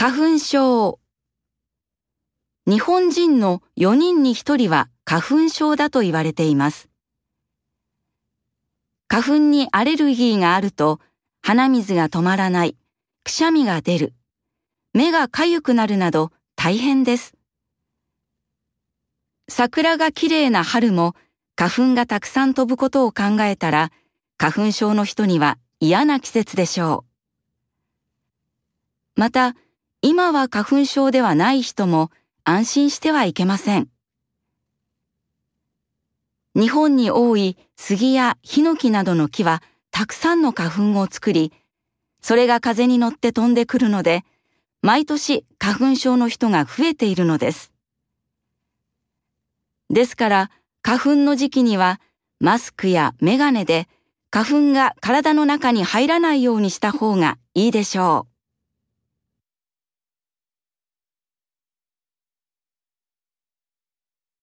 [0.00, 1.00] 花粉症
[2.68, 6.88] 日本人の4人に1人は花粉症だと言われています。
[9.08, 11.00] 花粉にアレルギーがあると
[11.42, 12.76] 鼻水が止まらない、
[13.24, 14.12] くしゃみが出る、
[14.92, 17.34] 目がかゆくなるなど大変です。
[19.48, 21.16] 桜がきれいな春も
[21.56, 23.90] 花粉がたくさん飛ぶことを考えたら
[24.36, 27.04] 花粉症の人には嫌な季節でしょ
[29.16, 29.20] う。
[29.20, 29.56] また、
[30.00, 32.10] 今は花粉症ではない人も
[32.44, 33.88] 安心してはいけません。
[36.54, 41.52] 日本に多い杉やヒノキなどの木はたくさんの花粉を作り、
[42.20, 44.24] それが風に乗って飛んでくるので、
[44.82, 47.72] 毎年花粉症の人が増えているのです。
[49.90, 50.50] ですから、
[50.82, 52.00] 花粉の時期には
[52.38, 53.88] マスクやメガネで
[54.30, 58.27] 花粉が体の中に入らないようにした方がいいでしょう。